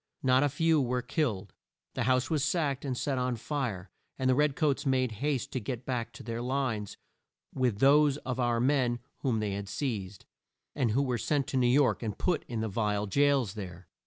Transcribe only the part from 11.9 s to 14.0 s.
and put in the vile jails there.